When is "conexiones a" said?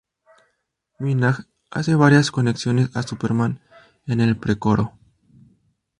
2.31-3.03